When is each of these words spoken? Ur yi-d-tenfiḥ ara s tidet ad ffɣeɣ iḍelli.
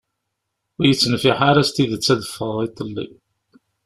Ur 0.77 0.85
yi-d-tenfiḥ 0.85 1.39
ara 1.49 1.67
s 1.67 1.71
tidet 1.75 2.13
ad 2.13 2.21
ffɣeɣ 2.29 2.57
iḍelli. 2.65 3.07